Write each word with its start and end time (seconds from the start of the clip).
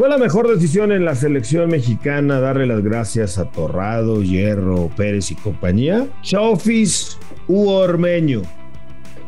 Fue 0.00 0.08
la 0.08 0.16
mejor 0.16 0.48
decisión 0.48 0.92
en 0.92 1.04
la 1.04 1.14
selección 1.14 1.68
mexicana 1.68 2.40
darle 2.40 2.66
las 2.66 2.82
gracias 2.82 3.36
a 3.36 3.50
Torrado, 3.50 4.22
Hierro, 4.22 4.88
Pérez 4.96 5.30
y 5.30 5.34
compañía. 5.34 6.08
Chofis 6.22 7.18
u 7.46 7.68
Ormeño. 7.68 8.40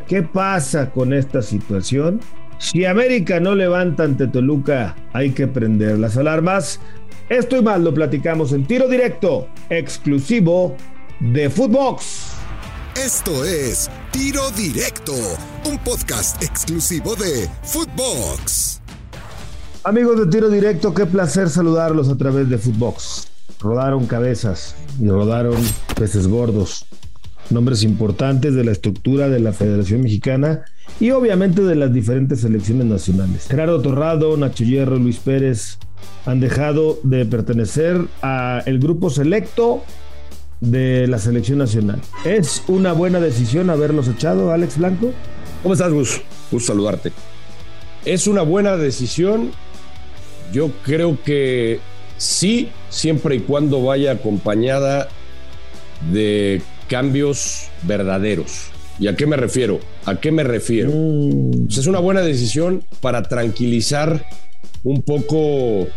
¿Qué 0.09 0.23
pasa 0.23 0.91
con 0.91 1.13
esta 1.13 1.43
situación? 1.43 2.21
Si 2.57 2.87
América 2.87 3.39
no 3.39 3.55
levanta 3.55 4.05
ante 4.05 4.27
Toluca, 4.29 4.97
hay 5.13 5.33
que 5.33 5.47
prender 5.47 5.99
las 5.99 6.17
alarmas. 6.17 6.81
Esto 7.29 7.59
y 7.59 7.63
más 7.63 7.79
lo 7.79 7.93
platicamos 7.93 8.55
en 8.55 8.65
tiro 8.65 8.89
directo, 8.89 9.49
exclusivo 9.69 10.75
de 11.21 11.51
Footbox. 11.51 12.33
Esto 12.97 13.45
es 13.45 13.91
Tiro 14.11 14.51
Directo, 14.53 15.13
un 15.67 15.77
podcast 15.85 16.43
exclusivo 16.43 17.15
de 17.17 17.47
Footbox. 17.63 18.82
Amigos 19.85 20.17
de 20.17 20.27
Tiro 20.27 20.49
Directo, 20.49 20.95
qué 20.95 21.07
placer 21.07 21.51
saludarlos 21.51 22.09
a 22.09 22.17
través 22.17 22.49
de 22.49 22.57
Footbox. 22.57 23.27
Rodaron 23.59 24.07
cabezas 24.07 24.77
y 25.01 25.09
rodaron 25.09 25.57
peces 25.99 26.29
gordos, 26.29 26.87
nombres 27.51 27.83
importantes 27.83 28.55
de 28.55 28.63
la 28.63 28.71
estructura 28.71 29.29
de 29.29 29.41
la 29.41 29.53
Federación 29.53 30.03
Mexicana 30.03 30.61
y 31.01 31.11
obviamente 31.11 31.63
de 31.63 31.75
las 31.75 31.93
diferentes 31.93 32.43
selecciones 32.43 32.87
nacionales. 32.87 33.49
Gerardo 33.49 33.83
Torrado, 33.83 34.37
Nacho 34.37 34.63
Hierro, 34.63 34.99
Luis 34.99 35.19
Pérez 35.19 35.79
han 36.27 36.39
dejado 36.39 37.01
de 37.03 37.27
pertenecer 37.27 38.01
al 38.21 38.79
grupo 38.79 39.11
selecto 39.11 39.83
de 40.61 41.09
la 41.09 41.19
selección 41.19 41.59
nacional. 41.59 42.01
¿Es 42.25 42.63
una 42.69 42.93
buena 42.93 43.19
decisión 43.19 43.69
haberlos 43.69 44.07
echado, 44.07 44.53
Alex 44.53 44.79
Blanco? 44.79 45.11
¿Cómo 45.65 45.75
estás, 45.75 45.93
Gus? 45.93 46.21
Gusto 46.53 46.73
saludarte. 46.73 47.11
Es 48.05 48.29
una 48.29 48.43
buena 48.43 48.77
decisión 48.77 49.51
yo 50.53 50.71
creo 50.85 51.19
que 51.23 51.81
sí, 52.19 52.69
siempre 52.91 53.37
y 53.37 53.41
cuando 53.41 53.83
vaya 53.83 54.13
acompañada 54.13 55.09
de 56.13 56.63
cambios 56.89 57.69
verdaderos. 57.83 58.67
¿Y 58.99 59.09
a 59.09 59.17
qué 59.17 59.27
me 59.27 59.37
refiero? 59.37 59.81
¿A 60.05 60.17
qué 60.17 60.31
me 60.31 60.45
refiero? 60.45 60.91
Mm. 60.95 61.65
Pues 61.65 61.79
es 61.79 61.87
una 61.87 61.99
buena 61.99 62.21
decisión 62.21 62.85
para 63.01 63.23
tranquilizar 63.23 64.25
un 64.85 65.03
poco 65.03 65.89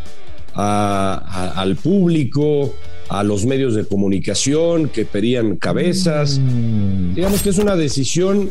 al 0.54 1.76
público, 1.76 2.74
a 3.10 3.24
los 3.24 3.46
medios 3.46 3.76
de 3.76 3.86
comunicación 3.86 4.88
que 4.88 5.06
pedían 5.06 5.58
cabezas. 5.58 6.40
Mm. 6.40 7.16
Digamos 7.16 7.44
que 7.44 7.50
es 7.50 7.58
una 7.58 7.76
decisión 7.76 8.50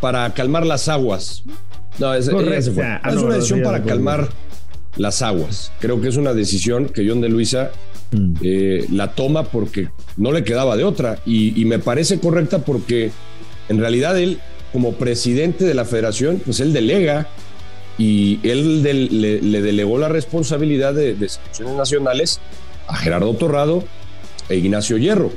para 0.00 0.34
calmar 0.34 0.66
las 0.66 0.88
aguas. 0.88 1.44
No, 1.98 2.14
es, 2.14 2.26
es 2.26 2.34
ah, 2.34 3.00
una 3.12 3.34
decisión 3.36 3.62
para 3.62 3.82
calmar 3.82 4.28
las 4.96 5.22
aguas. 5.22 5.72
Creo 5.80 6.00
que 6.00 6.08
es 6.08 6.16
una 6.16 6.34
decisión 6.34 6.88
que 6.88 7.08
John 7.08 7.20
de 7.20 7.28
Luisa 7.28 7.70
mm. 8.12 8.32
eh, 8.42 8.86
la 8.92 9.12
toma 9.12 9.44
porque 9.44 9.88
no 10.16 10.32
le 10.32 10.44
quedaba 10.44 10.76
de 10.76 10.84
otra 10.84 11.18
y, 11.24 11.64
me 11.64 11.78
parece 11.78 12.18
correcta 12.18 12.60
porque 12.60 13.12
en 13.68 13.78
realidad 13.78 14.18
él 14.18 14.40
como 14.72 14.94
presidente 14.94 15.64
de 15.64 15.74
la 15.74 15.84
federación, 15.84 16.40
pues 16.44 16.60
él 16.60 16.72
delega 16.72 17.28
y 17.98 18.40
él 18.42 18.82
le, 18.82 19.60
delegó 19.60 19.98
la 19.98 20.08
responsabilidad 20.08 20.94
de, 20.94 21.14
de 21.14 21.28
selecciones 21.28 21.74
nacionales 21.74 22.40
a 22.86 22.96
Gerardo 22.96 23.34
Torrado 23.34 23.84
e 24.48 24.56
Ignacio 24.56 24.96
Hierro, 24.96 25.30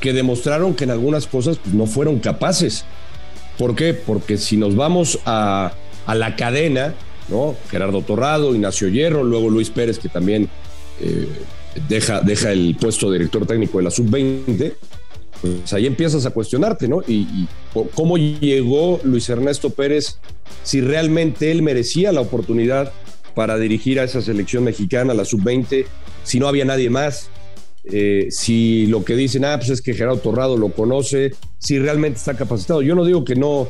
que 0.00 0.12
demostraron 0.12 0.74
que 0.74 0.84
en 0.84 0.90
algunas 0.90 1.26
cosas 1.26 1.58
pues, 1.58 1.74
no 1.74 1.86
fueron 1.86 2.18
capaces. 2.18 2.84
¿Por 3.58 3.74
qué? 3.74 3.94
Porque 3.94 4.38
si 4.38 4.56
nos 4.56 4.76
vamos 4.76 5.18
a, 5.26 5.72
a 6.06 6.14
la 6.14 6.36
cadena, 6.36 6.94
¿no? 7.28 7.54
Gerardo 7.70 8.02
Torrado, 8.02 8.54
Ignacio 8.54 8.88
Hierro, 8.88 9.24
luego 9.24 9.50
Luis 9.50 9.70
Pérez, 9.70 9.98
que 9.98 10.08
también 10.08 10.48
eh, 11.00 11.28
deja, 11.88 12.20
deja 12.20 12.52
el 12.52 12.76
puesto 12.80 13.10
de 13.10 13.18
director 13.18 13.46
técnico 13.46 13.78
de 13.78 13.84
la 13.84 13.90
sub-20, 13.90 14.74
pues 15.40 15.72
ahí 15.72 15.86
empiezas 15.86 16.26
a 16.26 16.30
cuestionarte, 16.30 16.88
¿no? 16.88 17.00
Y, 17.06 17.46
cómo 17.94 18.16
llegó 18.16 19.00
Luis 19.04 19.28
Ernesto 19.28 19.70
Pérez, 19.70 20.18
si 20.64 20.80
realmente 20.80 21.50
él 21.52 21.62
merecía 21.62 22.10
la 22.12 22.20
oportunidad 22.20 22.92
para 23.34 23.56
dirigir 23.56 24.00
a 24.00 24.04
esa 24.04 24.20
selección 24.20 24.64
mexicana, 24.64 25.14
la 25.14 25.24
sub-20, 25.24 25.86
si 26.24 26.40
no 26.40 26.48
había 26.48 26.64
nadie 26.64 26.90
más, 26.90 27.30
eh, 27.84 28.26
si 28.30 28.86
lo 28.86 29.04
que 29.04 29.14
dicen, 29.14 29.44
ah, 29.44 29.56
pues 29.56 29.70
es 29.70 29.80
que 29.80 29.94
Gerardo 29.94 30.18
Torrado 30.18 30.56
lo 30.56 30.70
conoce, 30.70 31.32
si 31.58 31.78
realmente 31.78 32.18
está 32.18 32.34
capacitado. 32.34 32.82
Yo 32.82 32.94
no 32.94 33.04
digo 33.04 33.24
que 33.24 33.36
no, 33.36 33.68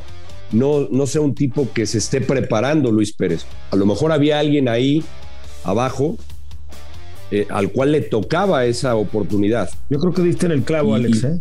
no, 0.52 0.88
no 0.90 1.06
sea 1.06 1.20
un 1.20 1.34
tipo 1.34 1.68
que 1.72 1.86
se 1.86 1.98
esté 1.98 2.20
preparando 2.20 2.90
Luis 2.90 3.12
Pérez. 3.12 3.44
A 3.70 3.76
lo 3.76 3.86
mejor 3.86 4.12
había 4.12 4.38
alguien 4.38 4.68
ahí 4.68 5.02
abajo 5.64 6.16
eh, 7.30 7.46
al 7.50 7.70
cual 7.72 7.92
le 7.92 8.00
tocaba 8.00 8.64
esa 8.64 8.96
oportunidad. 8.96 9.68
Yo 9.90 9.98
creo 9.98 10.14
que 10.14 10.22
diste 10.22 10.46
en 10.46 10.52
el 10.52 10.62
clavo, 10.62 10.94
Alex. 10.94 11.24
¿eh? 11.24 11.40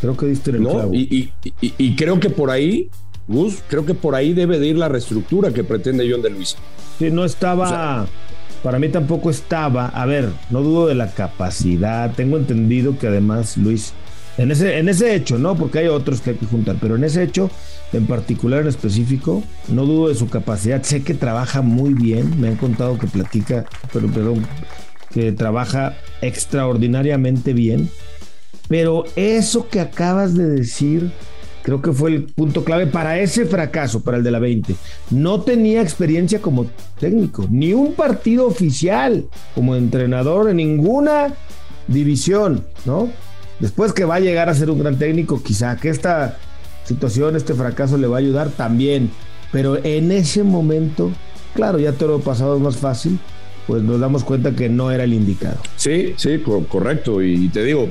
Creo 0.00 0.16
que 0.16 0.26
diste 0.26 0.50
en 0.50 0.56
el 0.56 0.62
clavo. 0.62 0.90
Y, 0.92 1.96
creo 1.96 2.20
que 2.20 2.30
por 2.30 2.50
ahí, 2.50 2.88
Gus, 3.26 3.58
creo 3.68 3.84
que 3.84 3.94
por 3.94 4.14
ahí 4.14 4.32
debe 4.32 4.60
de 4.60 4.68
ir 4.68 4.78
la 4.78 4.88
reestructura 4.88 5.52
que 5.52 5.64
pretende 5.64 6.08
John 6.08 6.22
de 6.22 6.30
Luis. 6.30 6.56
Sí, 6.98 7.10
no 7.10 7.24
estaba. 7.24 8.06
para 8.62 8.78
mí 8.78 8.88
tampoco 8.90 9.30
estaba. 9.30 9.88
A 9.88 10.06
ver, 10.06 10.28
no 10.50 10.62
dudo 10.62 10.86
de 10.86 10.94
la 10.94 11.12
capacidad. 11.12 12.14
Tengo 12.14 12.36
entendido 12.36 12.96
que 12.96 13.08
además 13.08 13.56
Luis 13.56 13.92
en 14.38 14.50
ese, 14.50 14.78
en 14.78 14.88
ese 14.88 15.14
hecho, 15.14 15.38
¿no? 15.38 15.56
Porque 15.56 15.80
hay 15.80 15.88
otros 15.88 16.20
que 16.20 16.30
hay 16.30 16.36
que 16.36 16.46
juntar, 16.46 16.76
pero 16.80 16.96
en 16.96 17.04
ese 17.04 17.22
hecho 17.22 17.50
en 17.94 18.06
particular, 18.06 18.62
en 18.62 18.68
específico, 18.68 19.42
no 19.68 19.86
dudo 19.86 20.08
de 20.08 20.14
su 20.14 20.28
capacidad. 20.28 20.82
Sé 20.82 21.02
que 21.02 21.14
trabaja 21.14 21.62
muy 21.62 21.94
bien, 21.94 22.40
me 22.40 22.48
han 22.48 22.56
contado 22.56 22.98
que 22.98 23.06
platica, 23.06 23.64
pero 23.92 24.08
perdón, 24.08 24.46
que 25.12 25.32
trabaja 25.32 25.96
extraordinariamente 26.20 27.52
bien. 27.52 27.90
Pero 28.68 29.04
eso 29.16 29.68
que 29.68 29.80
acabas 29.80 30.34
de 30.34 30.48
decir, 30.48 31.12
creo 31.62 31.82
que 31.82 31.92
fue 31.92 32.10
el 32.10 32.24
punto 32.24 32.64
clave 32.64 32.86
para 32.86 33.18
ese 33.18 33.46
fracaso, 33.46 34.02
para 34.02 34.18
el 34.18 34.24
de 34.24 34.30
la 34.30 34.38
20. 34.38 34.74
No 35.10 35.42
tenía 35.42 35.82
experiencia 35.82 36.40
como 36.40 36.66
técnico, 36.98 37.46
ni 37.50 37.72
un 37.72 37.94
partido 37.94 38.46
oficial 38.46 39.26
como 39.54 39.76
entrenador 39.76 40.50
en 40.50 40.56
ninguna 40.56 41.34
división, 41.88 42.64
¿no? 42.84 43.08
Después 43.60 43.92
que 43.92 44.04
va 44.04 44.16
a 44.16 44.20
llegar 44.20 44.48
a 44.48 44.54
ser 44.54 44.70
un 44.70 44.80
gran 44.80 44.98
técnico, 44.98 45.42
quizá 45.42 45.76
que 45.76 45.88
esta 45.88 46.38
situación, 46.84 47.36
este 47.36 47.54
fracaso 47.54 47.98
le 47.98 48.06
va 48.06 48.16
a 48.16 48.20
ayudar 48.20 48.50
también. 48.50 49.10
Pero 49.52 49.82
en 49.84 50.12
ese 50.12 50.42
momento, 50.42 51.12
claro, 51.54 51.78
ya 51.78 51.92
todo 51.92 52.10
lo 52.10 52.20
pasado 52.20 52.56
es 52.56 52.62
más 52.62 52.76
fácil, 52.76 53.18
pues 53.66 53.82
nos 53.82 54.00
damos 54.00 54.24
cuenta 54.24 54.52
que 54.52 54.68
no 54.68 54.90
era 54.90 55.04
el 55.04 55.14
indicado. 55.14 55.58
Sí, 55.76 56.14
sí, 56.16 56.42
correcto. 56.68 57.22
Y 57.22 57.48
te 57.48 57.64
digo, 57.64 57.88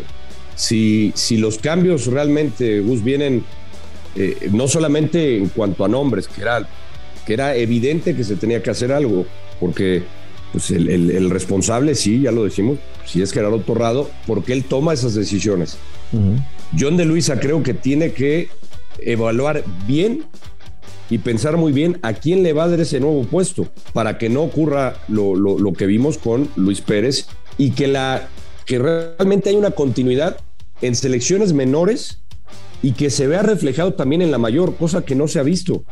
si, 0.56 1.12
si 1.16 1.38
los 1.38 1.58
cambios 1.58 2.08
realmente, 2.08 2.82
Gus, 2.82 3.04
vienen 3.04 3.44
eh, 4.16 4.50
no 4.52 4.68
solamente 4.68 5.38
en 5.38 5.50
cuanto 5.50 5.84
a 5.84 5.88
nombres, 5.88 6.28
que 6.28 6.42
era, 6.42 6.68
que 7.26 7.34
era 7.34 7.56
evidente 7.56 8.16
que 8.16 8.24
se 8.24 8.36
tenía 8.36 8.62
que 8.62 8.70
hacer 8.70 8.92
algo, 8.92 9.26
porque 9.60 10.04
pues 10.52 10.70
el, 10.70 11.30
responsable, 11.32 11.96
sí, 11.96 12.22
ya 12.22 12.32
lo 12.32 12.44
decimos, 12.44 12.78
si 13.06 13.24
es 13.24 13.32
Gerardo 13.32 13.60
Torrado, 13.60 14.12
porque 14.28 14.54
él 14.54 14.64
toma 14.66 14.94
esas 14.94 15.16
decisiones. 15.16 15.78
John 16.78 16.96
de 16.96 17.06
Luisa 17.06 17.40
creo 17.40 17.64
que 17.64 17.74
tiene 17.74 18.12
que 18.12 18.50
evaluar 19.00 19.64
bien 19.88 20.26
y 21.10 21.20
pensar 21.20 21.58
muy 21.58 21.72
bien 21.72 22.00
a 22.02 22.14
quién 22.14 22.44
le 22.44 22.54
va 22.54 22.64
a 22.64 22.70
dar 22.70 22.80
ese 22.80 23.00
nuevo 23.00 23.24
puesto 23.24 23.68
para 23.94 24.18
que 24.18 24.30
no 24.30 24.42
ocurra 24.42 24.96
lo, 25.08 25.36
lo, 25.36 25.74
que 25.74 25.86
vimos 25.86 26.18
con 26.18 26.50
Luis 26.56 26.82
Pérez 26.82 27.28
y 27.58 27.72
que, 27.72 27.88
la, 27.88 28.30
que 28.66 28.80
realmente 28.80 29.50
hay 29.50 29.56
una 29.56 29.72
continuidad 29.72 30.38
en 30.82 30.96
selecciones 30.96 31.54
menores 31.54 32.20
y 32.82 32.94
que 32.94 33.10
se 33.10 33.28
vea 33.28 33.44
reflejado 33.44 33.94
también 33.94 34.22
en 34.22 34.32
la 34.32 34.38
mayor, 34.38 34.76
cosa 34.76 35.06
que 35.06 35.16
no 35.16 35.28
se 35.28 35.40
ha 35.40 35.44
visto. 35.44 35.84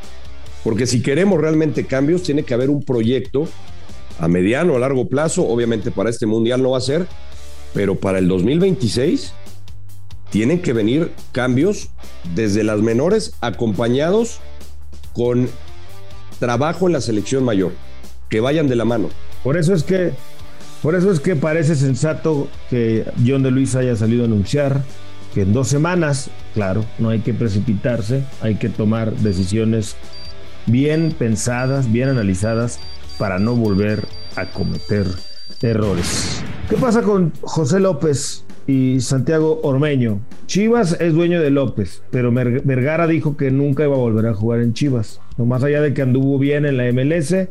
Porque 0.63 0.85
si 0.85 1.01
queremos 1.01 1.39
realmente 1.39 1.85
cambios, 1.85 2.23
tiene 2.23 2.43
que 2.43 2.53
haber 2.53 2.69
un 2.69 2.83
proyecto 2.83 3.47
a 4.19 4.27
mediano 4.27 4.73
o 4.73 4.79
largo 4.79 5.07
plazo. 5.07 5.47
Obviamente 5.47 5.91
para 5.91 6.09
este 6.09 6.25
mundial 6.25 6.61
no 6.61 6.71
va 6.71 6.77
a 6.77 6.81
ser, 6.81 7.07
pero 7.73 7.95
para 7.95 8.19
el 8.19 8.27
2026 8.27 9.33
tienen 10.31 10.61
que 10.61 10.73
venir 10.73 11.11
cambios 11.31 11.89
desde 12.33 12.63
las 12.63 12.81
menores 12.81 13.33
acompañados 13.41 14.39
con 15.13 15.49
trabajo 16.39 16.87
en 16.87 16.93
la 16.93 17.01
selección 17.01 17.43
mayor, 17.43 17.73
que 18.29 18.39
vayan 18.39 18.67
de 18.67 18.75
la 18.75 18.85
mano. 18.85 19.09
Por 19.43 19.57
eso 19.57 19.73
es 19.73 19.83
que 19.83 20.13
por 20.81 20.95
eso 20.95 21.11
es 21.11 21.19
que 21.19 21.35
parece 21.35 21.75
sensato 21.75 22.47
que 22.71 23.05
John 23.23 23.43
de 23.43 23.51
Luis 23.51 23.75
haya 23.75 23.95
salido 23.95 24.23
a 24.23 24.25
anunciar 24.25 24.81
que 25.31 25.43
en 25.43 25.53
dos 25.53 25.67
semanas, 25.67 26.31
claro, 26.55 26.83
no 26.97 27.09
hay 27.09 27.19
que 27.19 27.35
precipitarse, 27.35 28.23
hay 28.41 28.55
que 28.55 28.67
tomar 28.67 29.13
decisiones 29.17 29.95
bien 30.65 31.15
pensadas, 31.17 31.91
bien 31.91 32.09
analizadas 32.09 32.79
para 33.19 33.37
no 33.37 33.55
volver 33.55 34.07
a 34.35 34.47
cometer 34.47 35.05
errores. 35.61 36.41
¿Qué 36.67 36.77
pasa 36.77 37.03
con 37.03 37.31
José 37.41 37.79
López 37.79 38.43
y 38.67 39.01
Santiago 39.01 39.59
Ormeño? 39.63 40.19
Chivas 40.45 40.97
es 40.99 41.13
dueño 41.13 41.41
de 41.41 41.49
López, 41.49 42.03
pero 42.11 42.31
Vergara 42.31 43.07
dijo 43.07 43.37
que 43.37 43.51
nunca 43.51 43.83
iba 43.83 43.95
a 43.95 43.99
volver 43.99 44.27
a 44.27 44.33
jugar 44.33 44.61
en 44.61 44.73
Chivas. 44.73 45.21
No 45.37 45.45
más 45.45 45.63
allá 45.63 45.81
de 45.81 45.93
que 45.93 46.01
anduvo 46.01 46.37
bien 46.39 46.65
en 46.65 46.77
la 46.77 46.91
MLS, 46.91 47.47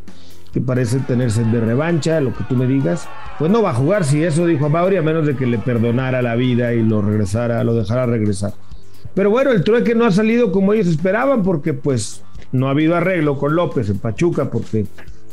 que 0.53 0.61
parece 0.61 0.99
tenerse 1.01 1.45
de 1.45 1.61
revancha, 1.61 2.21
lo 2.21 2.35
que 2.35 2.45
tú 2.45 2.57
me 2.57 2.67
digas. 2.67 3.09
Pues 3.39 3.51
no 3.51 3.63
va 3.63 3.71
a 3.71 3.75
jugar 3.75 4.05
si 4.05 4.23
eso 4.23 4.47
dijo 4.47 4.67
a 4.67 4.69
Mauri, 4.69 4.97
a 4.97 5.03
menos 5.03 5.27
de 5.27 5.37
que 5.37 5.47
le 5.47 5.59
perdonara 5.59 6.23
la 6.23 6.35
vida 6.35 6.73
y 6.75 6.83
lo 6.83 7.01
regresara, 7.03 7.65
lo 7.65 7.75
dejara 7.75 8.07
regresar. 8.07 8.53
Pero 9.15 9.31
bueno, 9.31 9.51
el 9.51 9.65
trueque 9.65 9.95
no 9.95 10.05
ha 10.05 10.13
salido 10.13 10.53
como 10.53 10.73
ellos 10.73 10.87
esperaban, 10.87 11.43
porque 11.43 11.73
pues 11.73 12.23
no 12.53 12.69
ha 12.69 12.71
habido 12.71 12.97
arreglo 12.97 13.39
con 13.39 13.55
López 13.55 13.89
en 13.91 13.99
Pachuca, 13.99 14.51
porque 14.51 14.87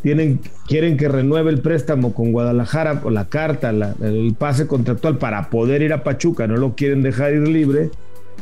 tienen, 0.08 0.40
quieren 0.68 0.96
que 0.96 1.10
renueve 1.10 1.52
el 1.52 1.60
préstamo 1.60 2.14
con 2.14 2.32
Guadalajara, 2.32 3.02
o 3.04 3.10
la 3.10 3.28
carta, 3.28 3.72
el 3.72 4.34
pase 4.40 4.66
contractual 4.66 5.18
para 5.18 5.50
poder 5.50 5.82
ir 5.82 5.92
a 5.92 6.06
Pachuca, 6.06 6.48
no 6.48 6.56
lo 6.56 6.76
quieren 6.76 7.04
dejar 7.04 7.34
ir 7.34 7.46
libre 7.46 7.92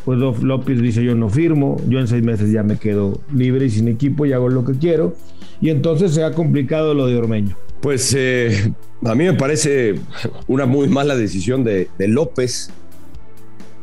pues 0.04 0.20
López 0.20 0.80
dice 0.80 1.04
yo 1.04 1.16
no 1.16 1.30
firmo, 1.30 1.82
yo 1.88 2.00
en 2.00 2.08
seis 2.08 2.22
meses 2.22 2.52
ya 2.52 2.62
me 2.62 2.78
quedo 2.78 3.20
libre 3.34 3.66
y 3.66 3.72
sin 3.72 3.88
equipo 3.88 4.28
y 4.28 4.34
hago 4.34 4.50
lo 4.50 4.64
que 4.64 4.74
quiero. 4.74 5.16
Y 5.60 5.72
entonces 5.72 6.14
se 6.14 6.24
ha 6.24 6.34
complicado 6.34 6.94
lo 6.94 7.08
de 7.08 7.18
Ormeño. 7.18 7.58
Pues 7.82 8.14
eh, 8.16 8.72
a 9.04 9.16
mí 9.16 9.24
me 9.24 9.34
parece 9.34 9.96
una 10.46 10.68
muy 10.68 10.88
mala 10.88 11.16
decisión 11.16 11.64
de, 11.64 11.90
López. 11.98 12.70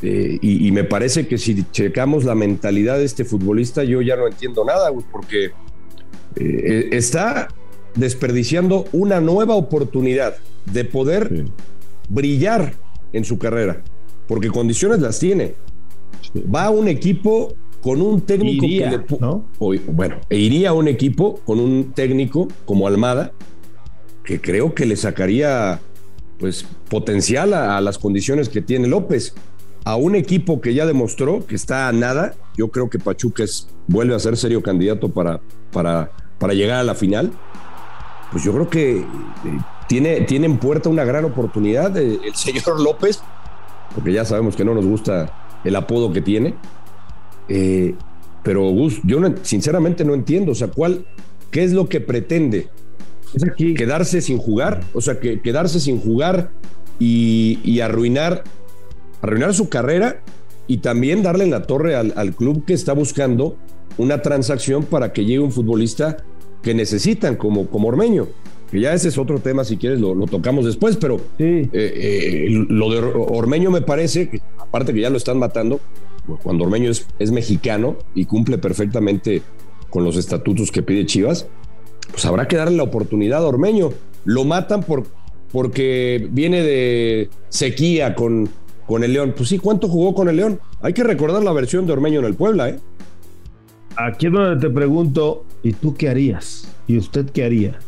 Eh, 0.02 0.38
y, 0.40 0.70
me 0.70 0.84
parece 0.84 1.26
que 1.26 1.38
si 1.38 1.64
checamos 1.72 2.22
la 2.24 2.36
mentalidad 2.36 2.98
de 2.98 3.04
este 3.04 3.24
futbolista, 3.24 3.82
yo 3.82 4.00
ya 4.00 4.14
no 4.14 4.28
entiendo 4.28 4.64
nada, 4.64 4.90
porque 5.10 5.50
eh, 6.36 6.88
está 6.92 7.48
desperdiciando 7.94 8.86
una 8.92 9.20
nueva 9.20 9.54
oportunidad 9.54 10.36
de 10.66 10.84
poder 10.84 11.44
brillar 12.08 12.74
en 13.12 13.24
su 13.24 13.38
carrera, 13.38 13.82
porque 14.26 14.48
condiciones 14.48 15.00
las 15.00 15.18
tiene 15.18 15.54
va 16.54 16.64
a 16.64 16.70
un 16.70 16.88
equipo 16.88 17.54
con 17.82 18.00
un 18.00 18.20
técnico 18.20 18.66
que 18.66 18.86
le, 18.86 19.00
¿no? 19.18 19.44
bueno, 19.58 20.16
e 20.30 20.38
iría 20.38 20.70
a 20.70 20.72
un 20.72 20.88
equipo 20.88 21.40
con 21.44 21.58
un 21.58 21.92
técnico 21.92 22.48
como 22.64 22.86
Almada, 22.86 23.32
que 24.24 24.40
creo 24.40 24.74
que 24.74 24.86
le 24.86 24.96
sacaría 24.96 25.80
pues 26.38 26.64
potencial 26.88 27.54
a, 27.54 27.80
las 27.80 27.98
condiciones 27.98 28.48
que 28.48 28.62
tiene 28.62 28.88
López. 28.88 29.34
A 29.84 29.96
un 29.96 30.14
equipo 30.14 30.60
que 30.60 30.74
ya 30.74 30.86
demostró 30.86 31.44
que 31.44 31.56
está 31.56 31.88
a 31.88 31.92
nada, 31.92 32.34
yo 32.56 32.68
creo 32.68 32.88
que 32.88 33.00
Pachuca 33.00 33.44
vuelve 33.88 34.14
a 34.14 34.18
ser 34.20 34.36
serio 34.36 34.62
candidato 34.62 35.08
para, 35.08 35.40
para, 35.72 36.12
para 36.38 36.54
llegar 36.54 36.78
a 36.78 36.84
la 36.84 36.94
final. 36.94 37.32
Pues 38.32 38.44
yo 38.44 38.52
creo 38.52 38.68
que 38.68 38.98
eh, 38.98 39.04
tiene, 39.88 40.22
tiene 40.22 40.46
en 40.46 40.58
puerta 40.58 40.88
una 40.88 41.04
gran 41.04 41.24
oportunidad 41.26 41.96
eh, 41.98 42.18
el 42.24 42.34
señor 42.34 42.80
López, 42.82 43.22
porque 43.94 44.12
ya 44.12 44.24
sabemos 44.24 44.56
que 44.56 44.64
no 44.64 44.74
nos 44.74 44.86
gusta 44.86 45.60
el 45.64 45.76
apodo 45.76 46.12
que 46.12 46.22
tiene. 46.22 46.54
Eh, 47.48 47.94
pero 48.42 48.68
Gus, 48.70 49.00
yo 49.04 49.20
sinceramente 49.42 50.04
no 50.04 50.14
entiendo, 50.14 50.52
o 50.52 50.54
sea, 50.54 50.68
¿cuál, 50.68 51.06
qué 51.50 51.62
es 51.62 51.72
lo 51.72 51.88
que 51.88 52.00
pretende? 52.00 52.68
¿Es 53.34 53.44
aquí? 53.44 53.74
¿Quedarse 53.74 54.20
sin 54.20 54.38
jugar? 54.38 54.80
O 54.94 55.00
sea, 55.00 55.20
que, 55.20 55.40
quedarse 55.40 55.78
sin 55.78 56.00
jugar 56.00 56.50
y, 56.98 57.80
arruinar, 57.80 58.44
arruinar 59.20 59.54
su 59.54 59.68
carrera 59.68 60.22
y 60.66 60.78
también 60.78 61.22
darle 61.22 61.44
en 61.44 61.50
la 61.50 61.62
torre 61.62 61.94
al, 61.96 62.34
club 62.34 62.64
que 62.64 62.74
está 62.74 62.92
buscando 62.92 63.56
una 63.98 64.22
transacción 64.22 64.84
para 64.84 65.12
que 65.12 65.24
llegue 65.24 65.40
un 65.40 65.52
futbolista 65.52 66.18
que 66.62 66.74
necesitan, 66.74 67.36
como, 67.36 67.66
como 67.66 67.88
Ormeño. 67.88 68.28
Que 68.70 68.80
ya 68.80 68.94
ese 68.94 69.08
es 69.08 69.18
otro 69.18 69.38
tema, 69.38 69.64
si 69.64 69.76
quieres 69.76 70.00
lo, 70.00 70.14
tocamos 70.26 70.64
después, 70.64 70.96
pero 70.96 71.20
eh, 71.38 71.68
eh, 71.72 72.46
lo 72.50 72.90
de 72.90 73.00
Ormeño 73.00 73.70
me 73.70 73.82
parece, 73.82 74.30
que, 74.30 74.40
aparte 74.58 74.94
que 74.94 75.00
ya 75.00 75.10
lo 75.10 75.18
están 75.18 75.38
matando, 75.38 75.80
cuando 76.42 76.64
Ormeño 76.64 76.90
es, 76.90 77.06
es 77.18 77.32
mexicano 77.32 77.96
y 78.14 78.24
cumple 78.24 78.56
perfectamente 78.56 79.42
con 79.90 80.04
los 80.04 80.16
estatutos 80.16 80.72
que 80.72 80.82
pide 80.82 81.04
Chivas, 81.04 81.48
pues 82.10 82.24
habrá 82.24 82.48
que 82.48 82.56
darle 82.56 82.78
la 82.78 82.84
oportunidad 82.84 83.44
a 83.44 83.46
Ormeño. 83.46 83.90
Lo 84.24 84.44
matan 84.44 84.82
por, 84.82 85.04
porque 85.50 86.28
viene 86.30 86.62
de 86.62 87.28
sequía 87.50 88.14
con, 88.14 88.48
con 88.86 89.04
el 89.04 89.12
León. 89.12 89.34
Pues 89.36 89.50
sí, 89.50 89.58
¿cuánto 89.58 89.88
jugó 89.88 90.14
con 90.14 90.28
el 90.28 90.36
León? 90.36 90.60
Hay 90.80 90.94
que 90.94 91.04
recordar 91.04 91.42
la 91.42 91.52
versión 91.52 91.86
de 91.86 91.92
Ormeño 91.92 92.20
en 92.20 92.26
el 92.26 92.34
Puebla, 92.34 92.70
¿eh? 92.70 92.78
Aquí 93.96 94.26
es 94.26 94.32
donde 94.32 94.60
te 94.60 94.72
pregunto, 94.72 95.44
¿y 95.62 95.72
tú 95.72 95.94
qué 95.94 96.08
harías? 96.08 96.68
¿Y 96.86 96.98
usted 96.98 97.30
qué 97.30 97.44
haría 97.44 97.78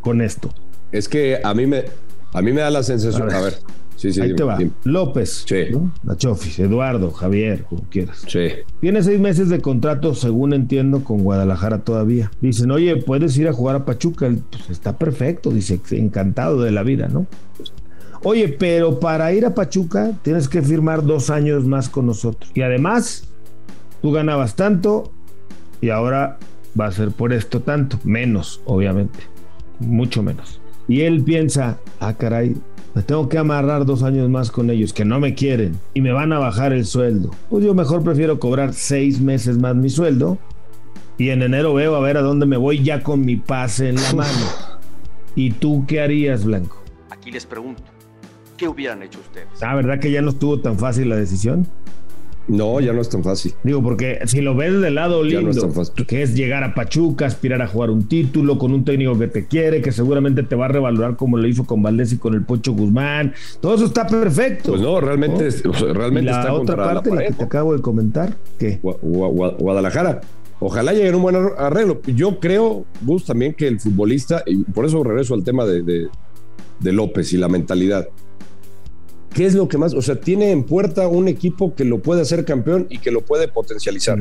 con 0.00 0.20
esto? 0.20 0.52
Es 0.92 1.08
que 1.08 1.40
a 1.42 1.54
mí 1.54 1.66
me, 1.66 1.84
a 2.32 2.42
mí 2.42 2.52
me 2.52 2.60
da 2.60 2.70
la 2.70 2.82
sensación. 2.82 3.32
A 3.32 3.40
ver, 3.40 3.54
Sí, 3.98 4.12
sí, 4.12 4.20
Ahí 4.20 4.32
te 4.36 4.44
va. 4.44 4.56
López, 4.84 5.44
sí. 5.44 5.64
La 6.04 6.16
Chofis, 6.16 6.60
Eduardo, 6.60 7.10
Javier, 7.10 7.64
como 7.64 7.82
quieras. 7.90 8.22
Sí. 8.28 8.48
Tiene 8.80 9.02
seis 9.02 9.18
meses 9.18 9.48
de 9.48 9.60
contrato, 9.60 10.14
según 10.14 10.52
entiendo, 10.52 11.02
con 11.02 11.24
Guadalajara 11.24 11.80
todavía. 11.80 12.30
Dicen, 12.40 12.70
oye, 12.70 12.94
puedes 12.96 13.36
ir 13.36 13.48
a 13.48 13.52
jugar 13.52 13.74
a 13.74 13.84
Pachuca. 13.84 14.30
Pues 14.50 14.70
está 14.70 14.96
perfecto, 14.98 15.50
dice, 15.50 15.80
encantado 15.90 16.62
de 16.62 16.70
la 16.70 16.84
vida, 16.84 17.08
¿no? 17.08 17.26
Oye, 18.22 18.48
pero 18.48 19.00
para 19.00 19.32
ir 19.32 19.44
a 19.44 19.54
Pachuca 19.54 20.12
tienes 20.22 20.48
que 20.48 20.62
firmar 20.62 21.04
dos 21.04 21.28
años 21.28 21.64
más 21.64 21.88
con 21.88 22.06
nosotros. 22.06 22.52
Y 22.54 22.62
además, 22.62 23.28
tú 24.00 24.12
ganabas 24.12 24.54
tanto 24.54 25.12
y 25.80 25.90
ahora 25.90 26.38
va 26.78 26.86
a 26.86 26.92
ser 26.92 27.10
por 27.10 27.32
esto 27.32 27.60
tanto. 27.60 27.98
Menos, 28.04 28.60
obviamente. 28.64 29.18
Mucho 29.80 30.22
menos. 30.22 30.60
Y 30.88 31.02
él 31.02 31.22
piensa, 31.22 31.78
ah, 32.00 32.14
caray, 32.14 32.56
me 32.94 33.02
tengo 33.02 33.28
que 33.28 33.38
amarrar 33.38 33.84
dos 33.84 34.02
años 34.02 34.28
más 34.28 34.50
con 34.50 34.70
ellos 34.70 34.92
que 34.92 35.04
no 35.04 35.20
me 35.20 35.34
quieren 35.34 35.78
y 35.94 36.00
me 36.00 36.12
van 36.12 36.32
a 36.32 36.38
bajar 36.38 36.72
el 36.72 36.86
sueldo. 36.86 37.30
Pues 37.50 37.64
yo 37.64 37.74
mejor 37.74 38.02
prefiero 38.02 38.40
cobrar 38.40 38.72
seis 38.72 39.20
meses 39.20 39.58
más 39.58 39.76
mi 39.76 39.90
sueldo 39.90 40.38
y 41.18 41.30
en 41.30 41.42
enero 41.42 41.74
veo 41.74 41.94
a 41.94 42.00
ver 42.00 42.16
a 42.16 42.22
dónde 42.22 42.46
me 42.46 42.56
voy 42.56 42.82
ya 42.82 43.02
con 43.02 43.24
mi 43.24 43.36
pase 43.36 43.90
en 43.90 43.96
la 43.96 44.12
mano. 44.14 44.46
¿Y 45.34 45.50
tú 45.50 45.84
qué 45.86 46.00
harías, 46.00 46.44
Blanco? 46.44 46.82
Aquí 47.10 47.30
les 47.30 47.44
pregunto, 47.44 47.82
¿qué 48.56 48.66
hubieran 48.66 49.02
hecho 49.02 49.20
ustedes? 49.20 49.48
Ah, 49.62 49.74
¿verdad 49.74 50.00
que 50.00 50.10
ya 50.10 50.22
no 50.22 50.30
estuvo 50.30 50.60
tan 50.60 50.78
fácil 50.78 51.08
la 51.10 51.16
decisión? 51.16 51.68
No, 52.48 52.80
ya 52.80 52.94
no 52.94 53.02
es 53.02 53.08
tan 53.10 53.22
fácil. 53.22 53.54
Digo, 53.62 53.82
porque 53.82 54.20
si 54.24 54.40
lo 54.40 54.54
ves 54.54 54.80
del 54.80 54.94
lado 54.94 55.22
lindo, 55.22 55.70
que 56.06 56.22
es 56.22 56.34
llegar 56.34 56.64
a 56.64 56.74
Pachuca, 56.74 57.26
aspirar 57.26 57.60
a 57.60 57.66
jugar 57.66 57.90
un 57.90 58.08
título 58.08 58.58
con 58.58 58.72
un 58.72 58.84
técnico 58.84 59.18
que 59.18 59.28
te 59.28 59.46
quiere, 59.46 59.82
que 59.82 59.92
seguramente 59.92 60.42
te 60.42 60.56
va 60.56 60.64
a 60.64 60.68
revalorar 60.68 61.16
como 61.16 61.36
lo 61.36 61.46
hizo 61.46 61.64
con 61.64 61.82
Valdés 61.82 62.12
y 62.14 62.16
con 62.16 62.34
el 62.34 62.42
Pocho 62.42 62.72
Guzmán, 62.72 63.34
todo 63.60 63.74
eso 63.74 63.84
está 63.84 64.06
perfecto. 64.06 64.70
Pues 64.70 64.80
no, 64.80 65.00
realmente, 65.00 65.50
realmente 65.92 66.30
la 66.30 66.54
otra 66.54 66.76
parte, 66.76 67.14
la, 67.14 67.26
que 67.26 67.32
te 67.34 67.44
acabo 67.44 67.74
de 67.76 67.82
comentar, 67.82 68.34
¿qué? 68.58 68.80
Guadalajara. 68.82 70.22
Ojalá 70.60 70.92
llegue 70.92 71.14
un 71.14 71.22
buen 71.22 71.36
arreglo. 71.56 72.00
Yo 72.06 72.40
creo, 72.40 72.84
Gus, 73.02 73.26
también 73.26 73.54
que 73.54 73.68
el 73.68 73.78
futbolista, 73.78 74.42
y 74.46 74.64
por 74.64 74.86
eso 74.86 75.04
regreso 75.04 75.34
al 75.34 75.44
tema 75.44 75.64
de, 75.64 76.08
de 76.80 76.92
López 76.92 77.32
y 77.32 77.36
la 77.36 77.48
mentalidad 77.48 78.08
¿Qué 79.38 79.46
es 79.46 79.54
lo 79.54 79.68
que 79.68 79.78
más? 79.78 79.94
O 79.94 80.02
sea, 80.02 80.16
tiene 80.16 80.50
en 80.50 80.64
puerta 80.64 81.06
un 81.06 81.28
equipo 81.28 81.76
que 81.76 81.84
lo 81.84 82.02
puede 82.02 82.22
hacer 82.22 82.44
campeón 82.44 82.88
y 82.90 82.98
que 82.98 83.12
lo 83.12 83.20
puede 83.20 83.46
potencializar. 83.46 84.18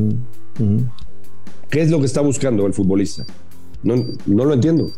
¿Qué 1.72 1.82
es 1.82 1.90
lo 1.90 2.00
que 2.00 2.06
está 2.06 2.22
buscando 2.22 2.68
el 2.68 2.74
futbolista? 2.74 3.26
No, 3.82 3.96
no 4.28 4.46
lo 4.46 4.54
entiendo. 4.54 4.92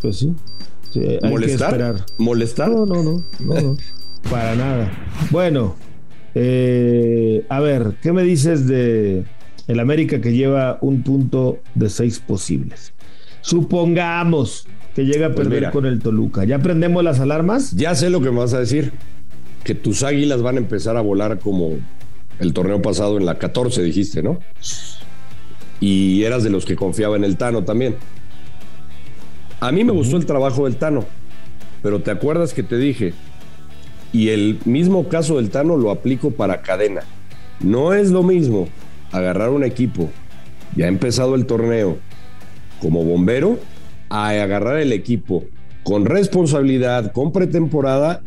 Pues 0.00 0.16
sí. 0.16 0.34
¿Molestar? 1.24 2.06
¿Molestar? 2.16 2.70
No, 2.70 2.86
no, 2.86 3.02
no. 3.02 3.24
no, 3.38 3.76
para 4.30 4.56
nada. 4.56 4.90
Bueno, 5.30 5.76
eh, 6.34 7.44
a 7.50 7.60
ver, 7.60 7.96
¿qué 8.00 8.12
me 8.12 8.22
dices 8.22 8.66
de 8.66 9.26
el 9.68 9.78
América 9.78 10.22
que 10.22 10.32
lleva 10.32 10.78
un 10.80 11.02
punto 11.02 11.58
de 11.74 11.90
seis 11.90 12.18
posibles? 12.18 12.94
Supongamos 13.42 14.66
que 14.94 15.04
llega 15.04 15.26
a 15.26 15.34
pues 15.34 15.46
perder 15.46 15.70
con 15.70 15.84
el 15.84 15.98
Toluca. 15.98 16.44
¿Ya 16.44 16.60
prendemos 16.60 17.04
las 17.04 17.20
alarmas? 17.20 17.72
Ya 17.72 17.94
sé 17.94 18.08
lo 18.08 18.22
que 18.22 18.30
me 18.30 18.38
vas 18.38 18.54
a 18.54 18.60
decir 18.60 18.94
que 19.66 19.74
tus 19.74 20.04
águilas 20.04 20.42
van 20.42 20.54
a 20.54 20.58
empezar 20.58 20.96
a 20.96 21.00
volar 21.00 21.40
como 21.40 21.72
el 22.38 22.52
torneo 22.52 22.80
pasado 22.80 23.18
en 23.18 23.26
la 23.26 23.36
14, 23.36 23.82
dijiste, 23.82 24.22
¿no? 24.22 24.38
Y 25.80 26.22
eras 26.22 26.44
de 26.44 26.50
los 26.50 26.64
que 26.64 26.76
confiaba 26.76 27.16
en 27.16 27.24
el 27.24 27.36
Tano 27.36 27.64
también. 27.64 27.96
A 29.58 29.72
mí 29.72 29.82
me 29.82 29.90
gustó 29.90 30.18
el 30.18 30.24
trabajo 30.24 30.66
del 30.66 30.76
Tano, 30.76 31.04
pero 31.82 32.00
te 32.00 32.12
acuerdas 32.12 32.54
que 32.54 32.62
te 32.62 32.78
dije, 32.78 33.12
y 34.12 34.28
el 34.28 34.60
mismo 34.66 35.08
caso 35.08 35.38
del 35.38 35.50
Tano 35.50 35.76
lo 35.76 35.90
aplico 35.90 36.30
para 36.30 36.62
cadena. 36.62 37.02
No 37.58 37.92
es 37.92 38.12
lo 38.12 38.22
mismo 38.22 38.68
agarrar 39.10 39.50
un 39.50 39.64
equipo, 39.64 40.10
ya 40.76 40.84
ha 40.84 40.88
empezado 40.88 41.34
el 41.34 41.44
torneo, 41.44 41.98
como 42.80 43.02
bombero, 43.02 43.58
a 44.10 44.28
agarrar 44.28 44.78
el 44.78 44.92
equipo 44.92 45.42
con 45.82 46.04
responsabilidad, 46.04 47.10
con 47.10 47.32
pretemporada 47.32 48.22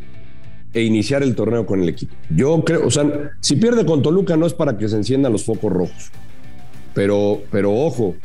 e 0.74 0.84
iniciar 0.84 1.24
el 1.24 1.36
torneo 1.36 1.66
con 1.66 1.82
el 1.82 1.90
equipo. 1.90 2.16
Yo 2.30 2.64
creo, 2.64 2.86
o 2.86 2.92
sea, 2.92 3.32
si 3.40 3.56
pierde 3.56 3.86
con 3.86 4.02
Toluca 4.02 4.38
no 4.38 4.46
es 4.46 4.54
para 4.54 4.78
que 4.78 4.88
se 4.88 4.96
enciendan 4.96 5.32
los 5.32 5.44
focos 5.44 5.72
rojos. 5.72 6.12
Pero, 6.94 7.42
pero 7.52 7.74
ojo, 7.74 8.16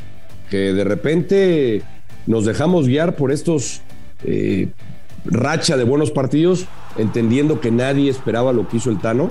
que 0.49 0.73
de 0.73 0.83
repente 0.83 1.81
nos 2.27 2.45
dejamos 2.45 2.87
guiar 2.87 3.15
por 3.15 3.31
estos 3.31 3.81
eh, 4.23 4.69
racha 5.25 5.77
de 5.77 5.83
buenos 5.83 6.11
partidos, 6.11 6.65
entendiendo 6.97 7.59
que 7.59 7.71
nadie 7.71 8.09
esperaba 8.09 8.53
lo 8.53 8.67
que 8.67 8.77
hizo 8.77 8.89
el 8.89 8.99
Tano. 8.99 9.29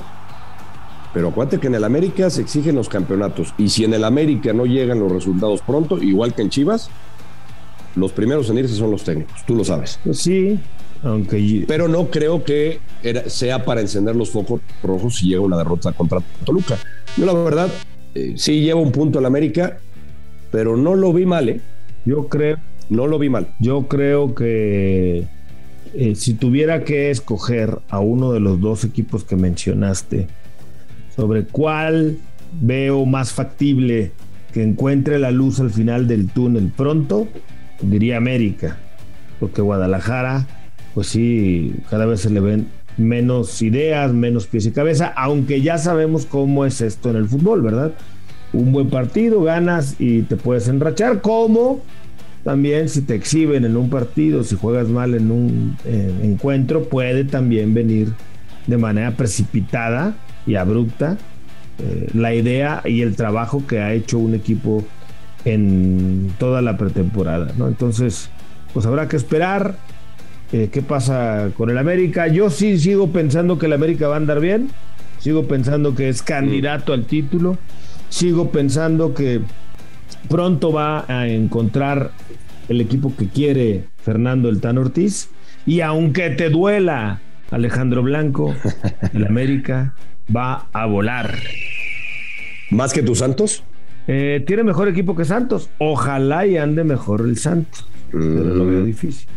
Pero 1.13 1.29
acuérdate 1.29 1.61
que 1.61 1.69
en 1.69 1.77
el 1.77 1.85
América 1.85 2.29
se 2.29 2.43
exigen 2.43 2.75
los 2.75 2.89
campeonatos. 2.89 3.55
Y 3.57 3.69
si 3.69 3.85
en 3.85 3.95
el 3.95 4.03
América 4.03 4.53
no 4.53 4.67
llegan 4.67 4.99
los 4.99 5.13
resultados 5.13 5.63
pronto, 5.63 6.03
igual 6.03 6.35
que 6.35 6.43
en 6.43 6.51
Chivas, 6.51 6.91
los 7.95 8.11
primeros 8.11 8.51
en 8.51 8.59
irse 8.59 8.75
son 8.75 8.91
los 8.91 9.05
técnicos, 9.05 9.45
tú 9.47 9.55
lo 9.55 9.65
sabes. 9.65 10.01
Pues 10.03 10.19
sí, 10.19 10.59
aunque... 11.05 11.65
Pero 11.69 11.89
no 11.89 12.11
creo 12.11 12.45
que 12.45 12.81
sea 13.27 13.65
para 13.65 13.81
encender 13.81 14.17
los 14.17 14.31
focos 14.31 14.61
rojos 14.83 15.17
si 15.17 15.29
llega 15.29 15.41
una 15.41 15.59
derrota 15.59 15.93
contra 15.93 16.21
Toluca. 16.45 16.77
Yo 17.17 17.27
la 17.27 17.33
verdad, 17.35 17.69
eh, 18.15 18.35
sí 18.37 18.63
llevo 18.63 18.81
un 18.81 18.93
punto 18.93 19.19
al 19.19 19.27
América, 19.27 19.79
pero 20.51 20.77
no 20.77 20.95
lo 20.95 21.13
vi 21.13 21.27
mal, 21.27 21.49
¿eh? 21.49 21.61
Yo 22.05 22.29
creo... 22.29 22.59
No 22.91 23.07
lo 23.07 23.19
vi 23.19 23.31
mal. 23.31 23.49
Yo 23.61 23.89
creo 23.89 24.35
que 24.35 25.27
eh, 25.95 26.15
si 26.17 26.35
tuviera 26.35 26.85
que 26.85 27.11
escoger 27.11 27.79
a 27.89 28.01
uno 28.01 28.33
de 28.33 28.41
los 28.41 28.61
dos 28.61 28.85
equipos 28.85 29.25
que 29.25 29.37
mencionaste, 29.37 30.27
sobre 31.17 31.45
cuál 31.45 32.19
veo 32.61 33.07
más 33.07 33.33
factible 33.33 34.13
que 34.53 34.63
encuentre 34.63 35.19
la 35.19 35.31
luz 35.31 35.61
al 35.61 35.71
final 35.71 36.07
del 36.07 36.29
túnel 36.29 36.71
pronto, 36.77 37.27
diría 37.81 38.17
América, 38.17 38.79
porque 39.41 39.63
Guadalajara, 39.63 40.47
pues 40.95 41.09
sí, 41.09 41.75
cada 41.91 42.07
vez 42.07 42.21
se 42.21 42.31
le 42.31 42.41
ven 42.41 42.69
menos 42.97 43.61
ideas, 43.63 44.13
menos 44.13 44.47
pies 44.47 44.67
y 44.67 44.71
cabeza, 44.71 45.13
aunque 45.17 45.61
ya 45.61 45.79
sabemos 45.79 46.27
cómo 46.27 46.65
es 46.65 46.81
esto 46.81 47.11
en 47.11 47.17
el 47.17 47.29
fútbol, 47.29 47.63
¿verdad? 47.63 47.93
Un 48.53 48.73
buen 48.73 48.89
partido, 48.89 49.43
ganas 49.43 49.97
y 49.99 50.23
te 50.23 50.37
puedes 50.37 50.69
enrachar, 50.69 51.21
como 51.21 51.83
también 52.45 52.89
si 52.89 53.01
te 53.01 53.15
exhiben 53.15 53.65
en 53.65 53.77
un 53.77 53.91
partido, 53.91 54.45
si 54.45 54.55
juegas 54.55 54.89
mal 54.89 55.15
en 55.15 55.31
un 55.31 55.77
eh, 55.85 56.13
encuentro, 56.23 56.85
puede 56.85 57.25
también 57.25 57.75
venir 57.75 58.13
de 58.67 58.77
manera 58.77 59.11
precipitada 59.13 60.15
y 60.47 60.55
abrupta 60.55 61.19
eh, 61.79 62.09
la 62.15 62.35
idea 62.35 62.83
y 62.85 63.01
el 63.01 63.17
trabajo 63.17 63.67
que 63.67 63.81
ha 63.81 63.93
hecho 63.93 64.19
un 64.19 64.35
equipo 64.35 64.85
en 65.45 66.33
toda 66.39 66.63
la 66.63 66.77
pretemporada, 66.77 67.53
¿no? 67.59 67.67
Entonces, 67.67 68.31
pues 68.73 68.87
habrá 68.87 69.09
que 69.09 69.17
esperar 69.17 69.77
eh, 70.53 70.69
qué 70.73 70.83
pasa 70.83 71.51
con 71.57 71.71
el 71.71 71.79
América. 71.79 72.27
Yo 72.29 72.51
sí 72.51 72.79
sigo 72.79 73.11
pensando 73.11 73.59
que 73.59 73.67
el 73.67 73.73
América 73.73 74.09
va 74.09 74.15
a 74.15 74.19
andar 74.19 74.41
bien, 74.41 74.71
sigo 75.19 75.47
pensando 75.47 75.95
que 75.95 76.09
es 76.09 76.23
candidato 76.23 76.93
al 76.93 77.05
título, 77.07 77.59
sigo 78.09 78.51
pensando 78.51 79.15
que 79.15 79.41
pronto 80.29 80.73
va 80.73 81.05
a 81.09 81.29
encontrar 81.29 82.13
el 82.69 82.81
equipo 82.81 83.15
que 83.17 83.29
quiere 83.29 83.85
Fernando 83.99 84.49
el 84.49 84.61
Tan 84.61 84.79
Ortiz 84.79 85.29
y 85.67 85.81
aunque 85.81 86.31
te 86.31 86.51
duela 86.51 87.21
Alejandro 87.51 88.03
Blanco, 88.03 88.55
el 89.13 89.27
América 89.29 89.95
va 90.35 90.67
a 90.73 90.87
volar. 90.87 91.35
¿Más 92.71 92.93
que 92.93 93.03
tus 93.03 93.19
Santos? 93.19 93.63
Eh, 94.07 94.43
tiene 94.47 94.65
mejor 94.65 94.89
equipo 94.89 95.15
que 95.17 95.25
Santos. 95.25 95.71
Ojalá 95.79 96.47
y 96.47 96.57
ande 96.57 96.85
mejor 96.85 97.23
el 97.23 97.39
Santos. 97.39 97.87
Pero 98.11 98.55
lo 98.55 98.67
veo 98.67 98.81
mm. 98.81 98.85
difícil. 98.85 99.29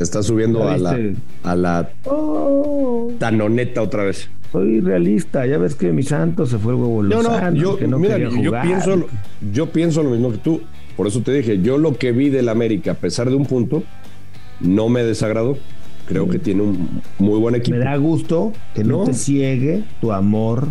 Está 0.00 0.22
subiendo 0.22 0.66
a 0.66 0.78
la, 0.78 0.98
a 1.42 1.54
la 1.54 1.90
oh. 2.06 3.12
tanoneta 3.18 3.82
otra 3.82 4.04
vez. 4.04 4.30
Soy 4.50 4.80
realista, 4.80 5.46
ya 5.46 5.58
ves 5.58 5.74
que 5.74 5.92
mi 5.92 6.02
Santos 6.02 6.48
se 6.48 6.58
fue 6.58 6.72
el 6.72 6.80
huevo 6.80 7.02
no, 7.04 7.22
no, 7.22 7.54
yo, 7.54 7.76
mira, 7.98 8.18
yo 8.18 8.52
pienso, 8.62 9.06
yo 9.52 9.66
pienso 9.70 10.02
lo 10.02 10.10
mismo 10.10 10.32
que 10.32 10.38
tú. 10.38 10.62
Por 10.96 11.06
eso 11.06 11.20
te 11.20 11.32
dije, 11.32 11.60
yo 11.60 11.78
lo 11.78 11.94
que 11.94 12.12
vi 12.12 12.30
del 12.30 12.48
América, 12.48 12.92
a 12.92 12.94
pesar 12.94 13.28
de 13.28 13.36
un 13.36 13.46
punto, 13.46 13.84
no 14.60 14.88
me 14.88 15.04
desagradó. 15.04 15.56
Creo 16.06 16.28
que 16.28 16.40
tiene 16.40 16.62
un 16.62 17.02
muy 17.18 17.38
buen 17.38 17.54
equipo. 17.54 17.76
Me 17.76 17.84
da 17.84 17.96
gusto 17.96 18.52
que 18.74 18.82
no, 18.82 19.04
te 19.04 19.14
ciegue 19.14 19.84
tu 20.00 20.12
amor 20.12 20.66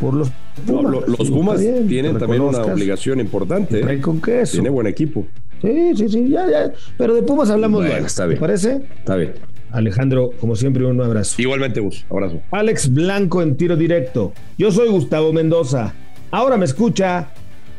por 0.00 0.14
los 0.14 0.32
Pumas. 0.66 1.06
los 1.06 1.30
Pumas 1.30 1.60
tienen 1.86 2.18
también 2.18 2.42
una 2.42 2.62
obligación 2.62 3.20
importante. 3.20 3.80
¿eh? 3.80 4.00
con 4.00 4.20
queso. 4.20 4.54
Tiene 4.54 4.70
buen 4.70 4.88
equipo. 4.88 5.26
Sí, 5.62 5.96
sí, 5.96 6.08
sí, 6.08 6.28
ya, 6.28 6.48
ya. 6.50 6.72
Pero 6.98 7.14
de 7.14 7.22
Pumas 7.22 7.48
hablamos 7.48 7.86
bueno, 7.86 8.06
Está 8.06 8.26
bien. 8.26 8.36
¿Te 8.36 8.40
parece? 8.40 8.82
Está 8.98 9.16
bien. 9.16 9.34
Alejandro, 9.70 10.32
como 10.38 10.54
siempre, 10.54 10.84
un 10.84 11.00
abrazo. 11.00 11.40
Igualmente, 11.40 11.80
Gus. 11.80 12.04
Abrazo. 12.10 12.42
Alex 12.50 12.92
Blanco 12.92 13.40
en 13.40 13.56
tiro 13.56 13.76
directo. 13.76 14.32
Yo 14.58 14.70
soy 14.70 14.88
Gustavo 14.88 15.32
Mendoza. 15.32 15.94
Ahora 16.30 16.58
me 16.58 16.66
escucha. 16.66 17.28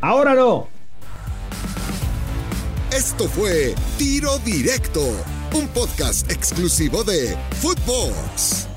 Ahora 0.02 0.34
no. 0.34 0.68
Esto 2.92 3.26
fue 3.26 3.76
Tiro 3.98 4.38
Directo 4.46 5.02
un 5.54 5.68
podcast 5.68 6.32
exclusivo 6.32 7.04
de 7.04 7.38
Footbox. 7.62 8.73